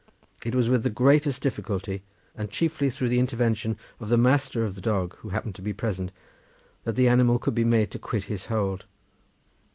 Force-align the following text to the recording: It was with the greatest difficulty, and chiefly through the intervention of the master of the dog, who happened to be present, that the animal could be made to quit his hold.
It 0.43 0.55
was 0.55 0.67
with 0.67 0.81
the 0.81 0.89
greatest 0.89 1.43
difficulty, 1.43 2.01
and 2.35 2.49
chiefly 2.49 2.89
through 2.89 3.09
the 3.09 3.19
intervention 3.19 3.77
of 3.99 4.09
the 4.09 4.17
master 4.17 4.65
of 4.65 4.73
the 4.73 4.81
dog, 4.81 5.15
who 5.17 5.29
happened 5.29 5.53
to 5.57 5.61
be 5.61 5.73
present, 5.73 6.11
that 6.85 6.95
the 6.95 7.07
animal 7.07 7.37
could 7.37 7.53
be 7.53 7.63
made 7.63 7.91
to 7.91 7.99
quit 7.99 8.23
his 8.23 8.47
hold. 8.47 8.85